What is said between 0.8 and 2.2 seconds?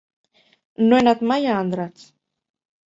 No he anat mai a Andratx.